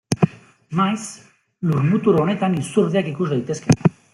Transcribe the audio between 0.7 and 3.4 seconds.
Maiz, lurmutur honetan izurdeak ikus